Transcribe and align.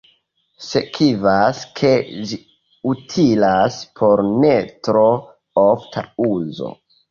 Sekvas, 0.67 1.59
ke 1.79 1.91
ĝi 2.31 2.39
utilas 2.93 3.79
por 4.01 4.25
ne 4.31 4.57
tro 4.89 5.07
ofta 5.69 6.07
uzo. 6.33 6.75